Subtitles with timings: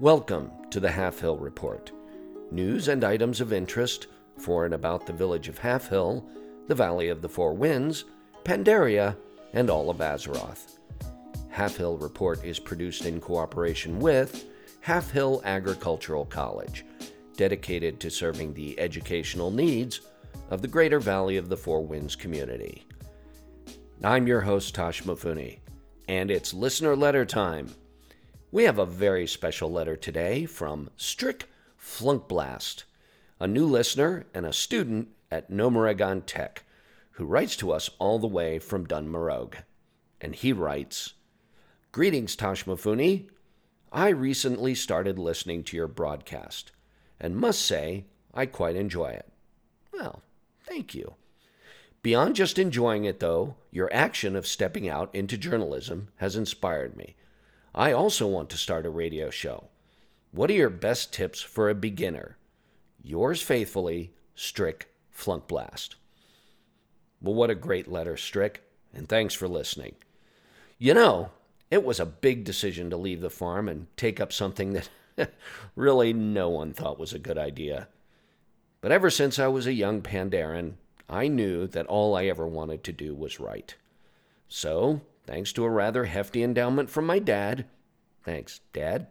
[0.00, 1.90] Welcome to the Halfhill Report.
[2.52, 4.06] News and items of interest
[4.36, 6.24] for and about the village of Halfhill,
[6.68, 8.04] the Valley of the Four Winds,
[8.44, 9.16] Pandaria,
[9.54, 10.78] and all of Azeroth.
[11.52, 14.44] Halfhill Report is produced in cooperation with
[14.86, 16.84] Halfhill Agricultural College,
[17.36, 20.02] dedicated to serving the educational needs
[20.50, 22.86] of the greater Valley of the Four Winds community.
[24.04, 25.58] I'm your host, Toshmifune,
[26.06, 27.74] and it's listener letter time.
[28.50, 32.84] We have a very special letter today from Strick Flunkblast,
[33.38, 36.64] a new listener and a student at Gnomeregan Tech,
[37.12, 39.58] who writes to us all the way from Dun Morogh.
[40.18, 41.12] And he writes
[41.92, 43.28] Greetings, Toshmifune.
[43.92, 46.72] I recently started listening to your broadcast
[47.20, 49.30] and must say I quite enjoy it.
[49.92, 50.22] Well,
[50.66, 51.16] thank you.
[52.00, 57.14] Beyond just enjoying it, though, your action of stepping out into journalism has inspired me.
[57.74, 59.68] I also want to start a radio show.
[60.32, 62.36] What are your best tips for a beginner?
[63.02, 65.94] Yours faithfully, Strick Flunkblast.
[67.20, 68.62] Well, what a great letter, Strick,
[68.94, 69.94] and thanks for listening.
[70.78, 71.30] You know,
[71.70, 74.72] it was a big decision to leave the farm and take up something
[75.16, 75.32] that
[75.76, 77.88] really no one thought was a good idea.
[78.80, 80.74] But ever since I was a young Pandaren,
[81.08, 83.76] I knew that all I ever wanted to do was write.
[84.46, 87.66] So, thanks to a rather hefty endowment from my dad,
[88.24, 89.08] thanks, Dad,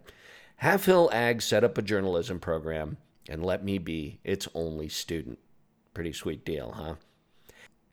[0.63, 2.97] Halfhill Ag set up a journalism program
[3.29, 5.37] and let me be its only student.
[5.93, 6.95] Pretty sweet deal, huh?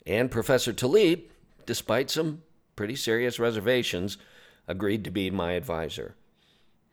[0.06, 1.24] And Professor Taliep,
[1.66, 2.42] despite some
[2.76, 4.16] pretty serious reservations,
[4.66, 6.14] agreed to be my advisor.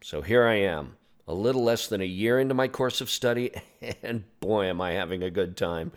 [0.01, 0.97] So here I am,
[1.29, 3.51] a little less than a year into my course of study,
[4.03, 5.93] and boy, am I having a good time.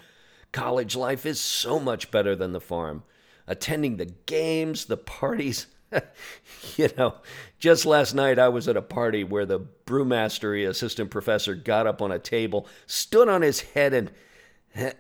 [0.53, 3.03] College life is so much better than the farm.
[3.47, 5.67] Attending the games, the parties.
[6.77, 7.15] you know,
[7.59, 12.03] just last night I was at a party where the brewmastery assistant professor got up
[12.03, 14.11] on a table, stood on his head, and.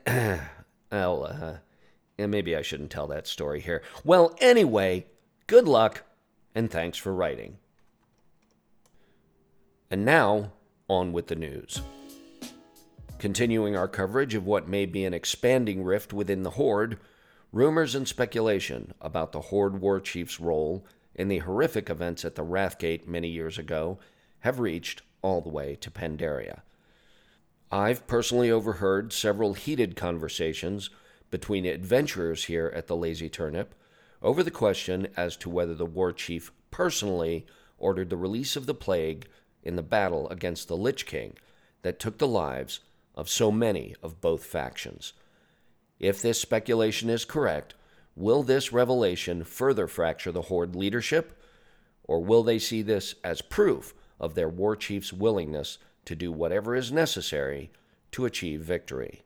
[0.92, 1.54] well, uh,
[2.18, 3.82] and maybe I shouldn't tell that story here.
[4.04, 5.06] Well, anyway,
[5.46, 6.04] good luck,
[6.54, 7.58] and thanks for writing.
[9.90, 10.52] And now,
[10.88, 11.80] on with the news.
[13.18, 16.98] Continuing our coverage of what may be an expanding rift within the Horde,
[17.54, 20.84] rumors and speculation about the Horde war chief's role
[21.14, 24.00] in the horrific events at the Wrathgate many years ago
[24.40, 26.62] have reached all the way to Pandaria.
[27.70, 30.90] I've personally overheard several heated conversations
[31.30, 33.76] between adventurers here at the Lazy Turnip
[34.20, 37.46] over the question as to whether the war chief personally
[37.78, 39.28] ordered the release of the plague
[39.62, 41.36] in the battle against the Lich King
[41.82, 42.80] that took the lives
[43.14, 45.12] of so many of both factions.
[46.04, 47.72] If this speculation is correct,
[48.14, 51.40] will this revelation further fracture the Horde leadership,
[52.02, 56.76] or will they see this as proof of their war chief's willingness to do whatever
[56.76, 57.70] is necessary
[58.12, 59.22] to achieve victory?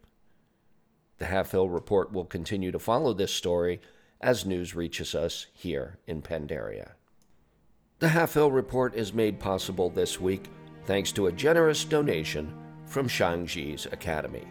[1.18, 3.80] The Halfhill Report will continue to follow this story
[4.20, 6.92] as news reaches us here in Pandaria.
[7.98, 10.48] The Halfhill Report is made possible this week
[10.84, 12.54] thanks to a generous donation
[12.86, 14.46] from Shang Xi's Academy,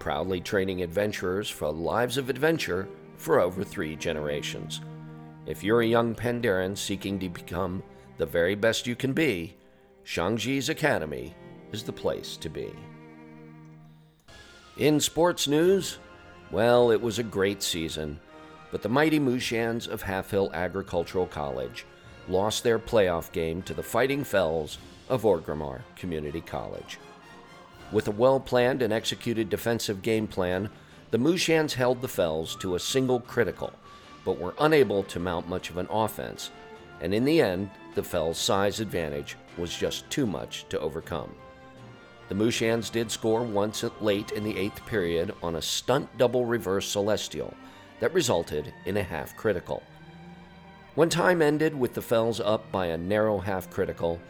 [0.00, 4.80] proudly training adventurers for lives of adventure for over three generations.
[5.46, 7.84] If you're a young Pandaren seeking to become
[8.16, 9.54] the very best you can be,
[10.02, 11.34] Shang Xi's Academy
[11.70, 12.72] is the place to be.
[14.76, 15.98] In sports news,
[16.50, 18.18] well, it was a great season,
[18.72, 21.84] but the mighty Mushans of Halfhill Agricultural College
[22.28, 24.78] lost their playoff game to the Fighting Fells
[25.08, 26.98] of Orgrimmar Community College.
[27.92, 30.70] With a well planned and executed defensive game plan,
[31.10, 33.72] the Mushans held the Fells to a single critical,
[34.24, 36.50] but were unable to mount much of an offense,
[37.00, 41.34] and in the end, the Fells' size advantage was just too much to overcome.
[42.28, 46.86] The Mushans did score once late in the eighth period on a stunt double reverse
[46.86, 47.52] celestial
[47.98, 49.82] that resulted in a half critical.
[50.94, 54.20] When time ended with the Fells up by a narrow half critical,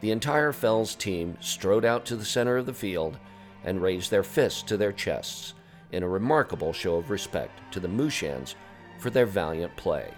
[0.00, 3.18] the entire Fells team strode out to the center of the field
[3.64, 5.54] and raised their fists to their chests
[5.92, 8.54] in a remarkable show of respect to the Mushans
[8.98, 10.12] for their valiant play.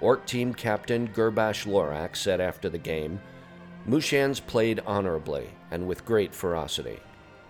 [0.00, 3.20] Orc team captain Gerbash Lorak said after the game,
[3.88, 6.98] Mushans played honorably and with great ferocity.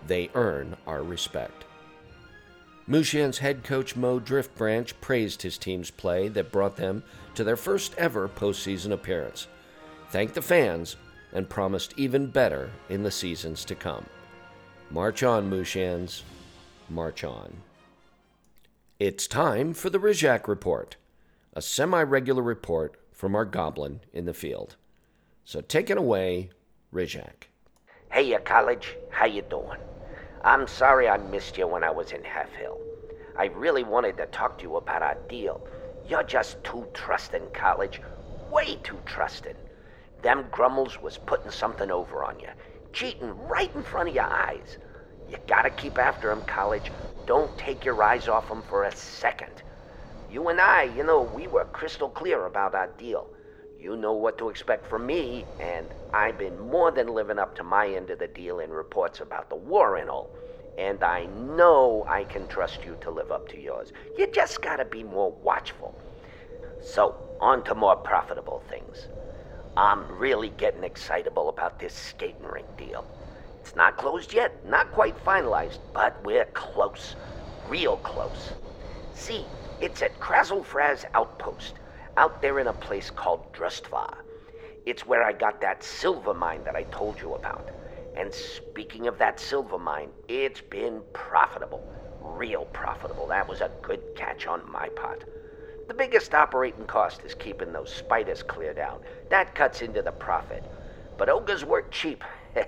[0.06, 1.64] They earn our respect.
[2.88, 7.02] Mushans head coach Mo Driftbranch praised his team's play that brought them
[7.34, 9.48] to their first ever postseason appearance,
[10.10, 10.96] thanked the fans,
[11.36, 14.06] and promised even better in the seasons to come.
[14.90, 16.22] March on, Mushans.
[16.88, 17.58] March on.
[18.98, 20.96] It's time for the Rizhak Report,
[21.52, 24.76] a semi regular report from our goblin in the field.
[25.44, 26.48] So take it away,
[26.90, 27.48] Rizhak.
[28.10, 29.80] Hey, college, how you doing?
[30.42, 32.78] I'm sorry I missed you when I was in Halfhill.
[33.38, 35.60] I really wanted to talk to you about our deal.
[36.08, 38.00] You're just too trusting, college.
[38.50, 39.56] Way too trusting.
[40.26, 42.49] Them Grummles was putting something over on you,
[42.93, 44.76] cheating right in front of your eyes.
[45.25, 46.93] You gotta keep after 'em, college.
[47.26, 49.62] Don't take your eyes off 'em for a second.
[50.26, 53.31] You and I, you know, we were crystal clear about our deal.
[53.76, 57.62] You know what to expect from me, and I've been more than living up to
[57.62, 60.34] my end of the deal in reports about the war and all.
[60.76, 63.93] And I know I can trust you to live up to yours.
[64.17, 65.94] You just gotta be more watchful.
[66.81, 69.08] So, on to more profitable things.
[69.76, 73.06] I'm really getting excitable about this skating rink deal.
[73.61, 77.17] It's not closed yet, not quite finalized, but we're close.
[77.69, 78.55] Real close.
[79.12, 79.49] See,
[79.81, 81.75] it's at Krazzlefrazz Outpost,
[82.17, 84.14] out there in a place called Drustvar.
[84.87, 87.70] It's where I got that silver mine that I told you about.
[88.17, 91.82] And speaking of that silver mine, it's been profitable.
[92.20, 93.26] Real profitable.
[93.26, 95.25] That was a good catch on my part.
[95.88, 99.02] The biggest operating cost is keeping those spiders cleared out.
[99.28, 100.66] That cuts into the profit.
[101.16, 102.24] But ogres work cheap,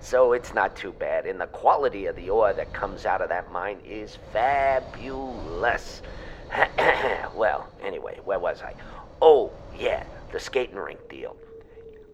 [0.00, 1.26] so it's not too bad.
[1.26, 6.02] And the quality of the ore that comes out of that mine is fabulous.
[7.34, 8.74] well, anyway, where was I?
[9.20, 10.02] Oh, yeah,
[10.32, 11.36] the skating rink deal.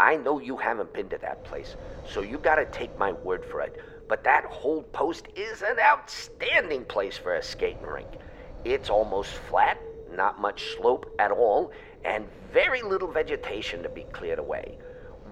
[0.00, 3.60] I know you haven't been to that place, so you gotta take my word for
[3.60, 3.76] it.
[4.08, 8.18] But that whole post is an outstanding place for a skating rink.
[8.64, 9.78] It's almost flat,
[10.10, 11.72] not much slope at all,
[12.04, 14.78] and very little vegetation to be cleared away.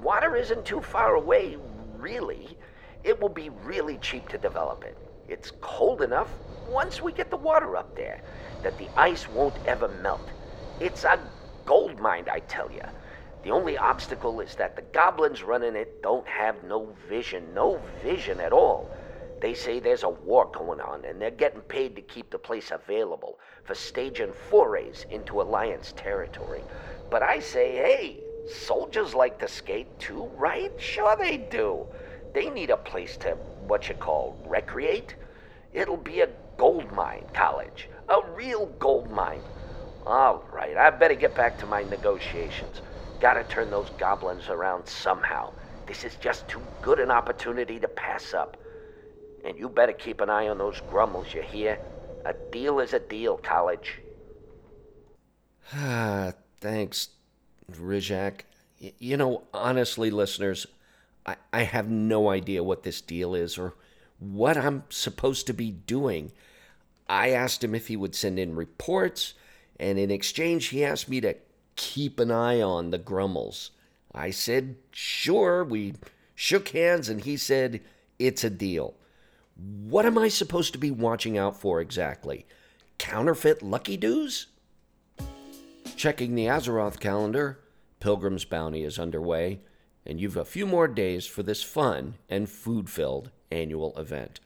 [0.03, 1.57] Water isn't too far away,
[1.97, 2.59] really.
[3.05, 4.97] It will be really cheap to develop it.
[5.29, 8.21] It's cold enough, once we get the water up there,
[8.63, 10.33] that the ice won't ever melt.
[10.81, 11.21] It's a
[11.65, 12.83] gold mine, I tell you.
[13.43, 18.41] The only obstacle is that the goblins running it don't have no vision, no vision
[18.41, 18.91] at all.
[19.41, 22.71] They say there's a war going on, and they're getting paid to keep the place
[22.71, 26.65] available for staging forays into Alliance territory.
[27.11, 30.71] But I say, hey, Soldiers like to skate too, right?
[30.79, 31.87] Sure they do.
[32.33, 35.17] They need a place to, what you call, recreate.
[35.73, 37.91] It'll be a gold mine college.
[38.09, 39.43] A real gold mine.
[40.07, 42.83] All right, I better get back to my negotiations.
[43.19, 45.53] Gotta turn those goblins around somehow.
[45.87, 48.57] This is just too good an opportunity to pass up.
[49.47, 51.79] And you better keep an eye on those grummles, you hear?
[52.25, 54.01] A deal is a deal, college.
[55.73, 57.11] Ah, thanks,
[57.73, 58.41] Rizhak.
[58.99, 60.67] You know, honestly, listeners,
[61.25, 63.75] I, I have no idea what this deal is or
[64.19, 66.33] what I'm supposed to be doing.
[67.09, 69.35] I asked him if he would send in reports,
[69.79, 71.37] and in exchange, he asked me to
[71.77, 73.71] keep an eye on the Grummles.
[74.13, 75.63] I said, sure.
[75.63, 75.95] We
[76.35, 77.81] shook hands, and he said,
[78.19, 78.95] it's a deal.
[79.57, 82.45] What am I supposed to be watching out for exactly?
[82.99, 84.49] Counterfeit Lucky Doos?
[85.97, 87.61] Checking the Azeroth calendar,
[87.99, 89.61] Pilgrim's Bounty is underway,
[90.05, 94.41] and you've a few more days for this fun and food filled annual event.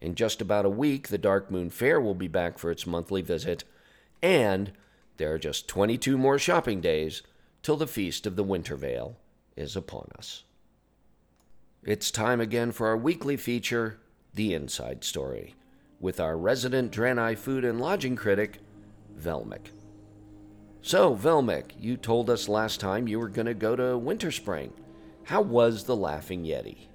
[0.00, 3.64] In just about a week, the Darkmoon Faire will be back for its monthly visit,
[4.22, 4.70] and
[5.16, 7.22] there are just 22 more shopping days
[7.62, 9.16] till the Feast of the Winter Veil
[9.56, 10.44] is upon us.
[11.82, 13.98] It's time again for our weekly feature,
[14.34, 15.54] The Inside Story,
[16.00, 18.60] with our resident Draenei food and lodging critic,
[19.18, 19.70] Velmic.
[20.82, 24.70] So, Velmic, you told us last time you were going to go to Winterspring.
[25.24, 26.86] How was the Laughing Yeti?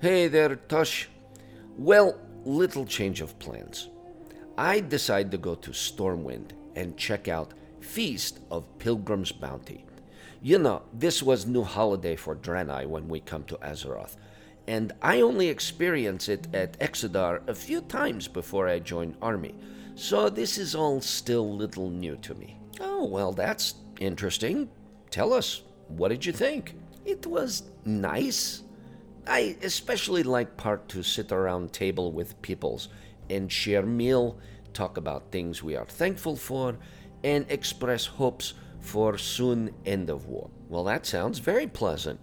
[0.00, 1.08] Hey there, Tush.
[1.76, 3.88] Well, little change of plans.
[4.56, 9.84] I decided to go to Stormwind and check out Feast of Pilgrim's Bounty.
[10.42, 14.16] You know, this was new holiday for Draenei when we come to Azeroth,
[14.66, 19.54] and I only experienced it at Exodar a few times before I joined army,
[19.94, 22.58] so this is all still little new to me.
[22.80, 24.70] Oh, well, that's interesting.
[25.10, 26.74] Tell us, what did you think?
[27.04, 28.62] It was nice.
[29.26, 32.88] I especially like part to sit around table with peoples
[33.28, 34.38] and share meal,
[34.72, 36.76] talk about things we are thankful for,
[37.22, 40.50] and express hopes for soon end of war.
[40.68, 42.18] Well, that sounds very pleasant.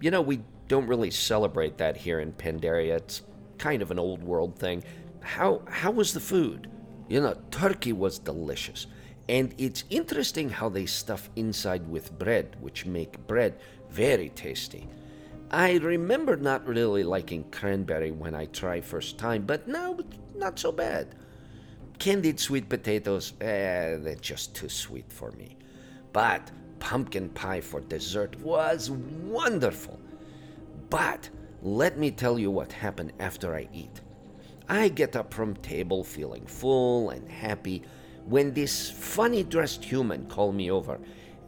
[0.00, 2.96] You know, we don't really celebrate that here in Pandaria.
[2.96, 3.22] It's
[3.58, 4.82] kind of an old world thing.
[5.20, 6.70] How how was the food?
[7.08, 8.86] You know, turkey was delicious.
[9.28, 14.88] And it's interesting how they stuff inside with bread, which make bread very tasty.
[15.50, 19.98] I remember not really liking cranberry when I tried first time, but now
[20.34, 21.14] not so bad.
[21.98, 25.56] Candied sweet potatoes, eh, they're just too sweet for me.
[26.12, 26.50] But
[26.80, 30.00] pumpkin pie for dessert was wonderful.
[30.92, 31.30] But
[31.62, 34.02] let me tell you what happened after I eat.
[34.68, 37.82] I get up from table feeling full and happy
[38.26, 41.00] when this funny dressed human called me over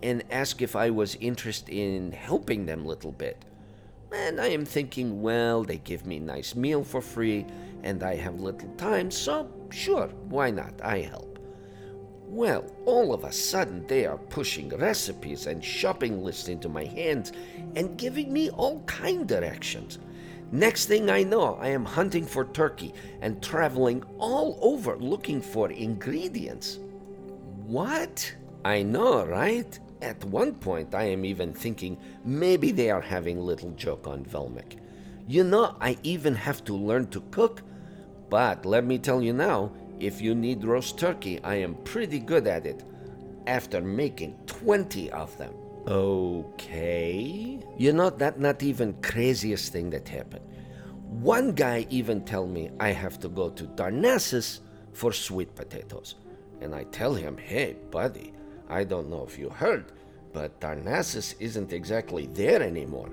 [0.03, 3.45] and asked if I was interested in helping them a little bit.
[4.13, 7.45] And I am thinking, well, they give me nice meal for free
[7.83, 10.73] and I have little time, so sure, why not?
[10.83, 11.39] I help.
[12.27, 17.33] Well, all of a sudden they are pushing recipes and shopping lists into my hands
[17.77, 19.99] and giving me all kind directions.
[20.53, 25.71] Next thing I know, I am hunting for turkey and traveling all over looking for
[25.71, 26.79] ingredients.
[27.67, 28.33] What?
[28.65, 29.79] I know, right?
[30.01, 34.79] At one point, I am even thinking maybe they are having little joke on Velmic.
[35.27, 37.63] You know, I even have to learn to cook.
[38.29, 42.47] But let me tell you now, if you need roast turkey, I am pretty good
[42.47, 42.85] at it.
[43.47, 45.55] After making 20 of them.
[45.87, 47.61] Okay.
[47.77, 50.45] You know, that not even craziest thing that happened.
[51.05, 54.61] One guy even tell me I have to go to Darnassus
[54.93, 56.15] for sweet potatoes.
[56.61, 58.33] And I tell him, hey, buddy,
[58.69, 59.93] I don't know if you heard,
[60.33, 63.11] but Darnassus isn't exactly there anymore.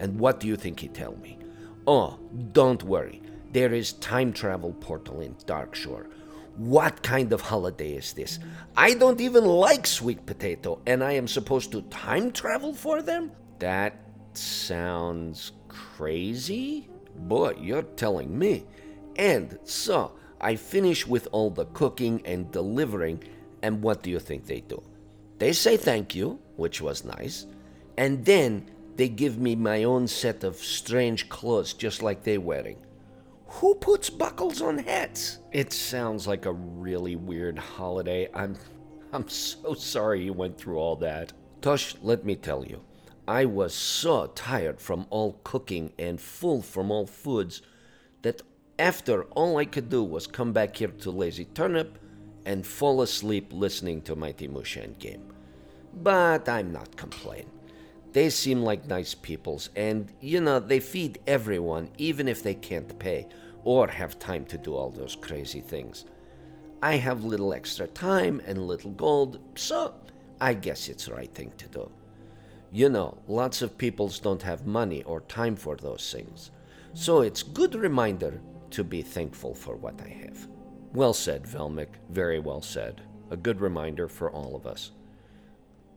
[0.00, 1.38] And what do you think he tell me?
[1.86, 2.18] Oh,
[2.52, 3.22] don't worry.
[3.52, 6.10] There is time travel portal in Darkshore.
[6.58, 8.40] What kind of holiday is this?
[8.76, 13.30] I don't even like sweet potato, and I am supposed to time travel for them?
[13.60, 13.94] That
[14.32, 16.90] sounds crazy?
[17.14, 18.66] Boy, you're telling me.
[19.14, 23.22] And so, I finish with all the cooking and delivering,
[23.62, 24.82] and what do you think they do?
[25.38, 27.46] They say thank you, which was nice,
[27.96, 32.78] and then they give me my own set of strange clothes just like they're wearing.
[33.48, 35.38] Who puts buckles on hats?
[35.52, 38.28] It sounds like a really weird holiday.
[38.34, 38.56] I'm
[39.12, 41.32] I'm so sorry you went through all that.
[41.62, 42.82] Tosh, let me tell you.
[43.26, 47.62] I was so tired from all cooking and full from all foods
[48.22, 48.42] that
[48.78, 51.98] after all I could do was come back here to Lazy Turnip
[52.44, 55.32] and fall asleep listening to Mighty Moose game.
[55.94, 57.57] But I'm not complaining.
[58.12, 62.98] They seem like nice peoples, and you know, they feed everyone even if they can't
[62.98, 63.28] pay
[63.64, 66.04] or have time to do all those crazy things.
[66.82, 69.94] I have little extra time and little gold, so
[70.40, 71.90] I guess it's the right thing to do.
[72.70, 76.50] You know, lots of peoples don't have money or time for those things,
[76.94, 80.48] so it's good reminder to be thankful for what I have.
[80.94, 81.88] Well said, Velmic.
[82.08, 83.02] Very well said.
[83.30, 84.92] A good reminder for all of us.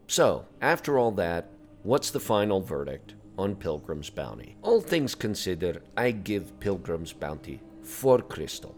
[0.08, 1.51] So, after all that,
[1.84, 4.58] what's the final verdict on Pilgrim's Bounty?
[4.62, 8.76] All things considered, I give Pilgrim's Bounty four crystal.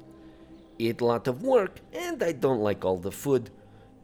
[0.79, 3.49] Eat a lot of work, and I don't like all the food,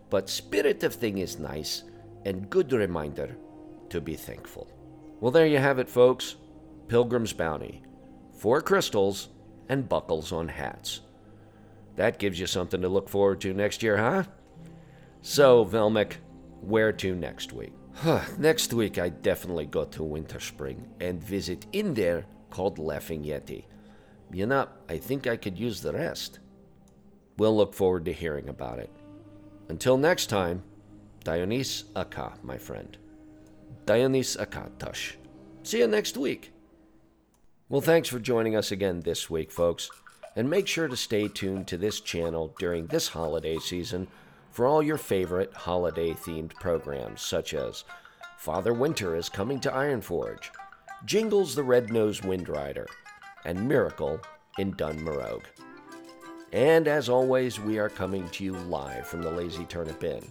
[0.09, 1.83] but spirit of thing is nice,
[2.25, 3.35] and good reminder
[3.89, 4.69] to be thankful.
[5.19, 6.35] Well, there you have it, folks.
[6.87, 7.81] Pilgrim's Bounty.
[8.37, 9.29] Four crystals
[9.67, 11.01] and buckles on hats.
[11.95, 14.23] That gives you something to look forward to next year, huh?
[15.21, 16.13] So, Velmic,
[16.61, 17.73] where to next week?
[18.37, 23.65] Next week, I definitely go to Winterspring and visit in there called Laughing Yeti.
[24.31, 26.39] You know, I think I could use the rest.
[27.37, 28.89] We'll look forward to hearing about it.
[29.67, 30.63] Until next time,
[31.25, 32.97] Dioniss aca, my friend.
[33.85, 35.15] Dionys Akatash.
[35.63, 36.53] See you next week.
[37.67, 39.89] Well, thanks for joining us again this week, folks.
[40.35, 44.07] And make sure to stay tuned to this channel during this holiday season
[44.59, 47.85] for all your favorite holiday themed programs, such as
[48.35, 50.49] Father Winter is Coming to Ironforge,
[51.05, 52.85] Jingles the Red-Nosed Windrider,
[53.45, 54.19] and Miracle
[54.57, 55.45] in Dun Morogh.
[56.51, 60.29] And as always, we are coming to you live from the Lazy Turnip Inn,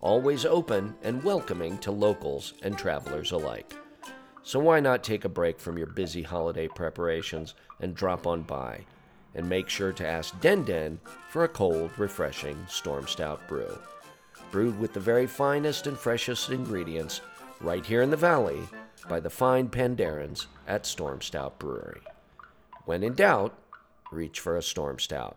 [0.00, 3.74] always open and welcoming to locals and travelers alike.
[4.44, 8.84] So why not take a break from your busy holiday preparations and drop on by?
[9.34, 11.00] And make sure to ask Den Den
[11.30, 13.78] for a cold, refreshing Stormstout brew.
[14.50, 17.20] Brewed with the very finest and freshest ingredients
[17.60, 18.60] right here in the valley
[19.08, 22.02] by the fine Pandarans at Stormstout Brewery.
[22.84, 23.58] When in doubt,
[24.12, 25.34] reach for a Stormstout.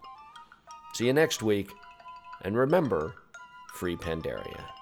[0.93, 1.71] See you next week,
[2.43, 3.15] and remember,
[3.73, 4.76] free Pandaria.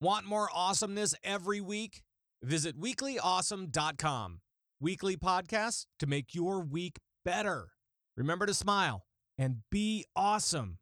[0.00, 2.02] Want more awesomeness every week?
[2.40, 4.40] Visit weeklyawesome.com.
[4.80, 7.70] Weekly podcasts to make your week better.
[8.16, 9.02] Remember to smile
[9.36, 10.76] and be awesome.